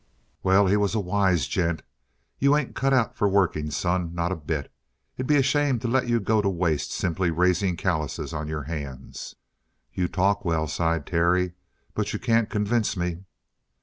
[0.41, 1.83] "Well, he was a wise gent.
[2.39, 4.15] You ain't cut out for working, son.
[4.15, 4.73] Not a bit.
[5.15, 8.63] It'd be a shame to let you go to waste simply raising calluses on your
[8.63, 9.35] hands."
[9.93, 11.53] "You talk well," sighed Terry,
[11.93, 13.25] "but you can't convince me."